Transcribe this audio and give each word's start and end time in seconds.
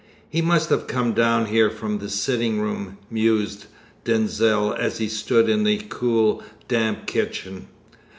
"He 0.27 0.41
must 0.41 0.71
have 0.71 0.87
come 0.87 1.13
down 1.13 1.45
here 1.45 1.69
from 1.69 1.99
the 1.99 2.09
sitting 2.09 2.59
room," 2.59 2.97
mused 3.11 3.67
Denzil, 4.03 4.73
as 4.73 4.97
he 4.97 5.07
stood 5.07 5.47
in 5.47 5.63
the 5.63 5.77
cool, 5.89 6.41
damp 6.67 7.05
kitchen. 7.05 7.67